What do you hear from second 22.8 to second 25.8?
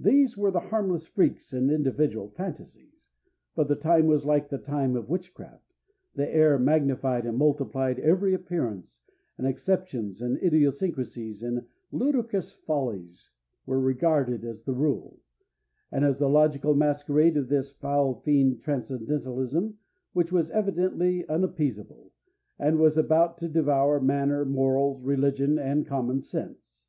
was about to devour manner, morals, religion,